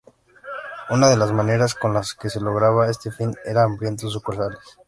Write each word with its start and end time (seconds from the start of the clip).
Una 0.89 1.09
de 1.11 1.15
las 1.17 1.31
maneras 1.31 1.75
con 1.75 1.93
las 1.93 2.15
que 2.15 2.27
se 2.31 2.41
lograba 2.41 2.89
este 2.89 3.11
fin 3.11 3.35
era 3.45 3.61
abriendo 3.65 4.09
sucursales. 4.09 4.57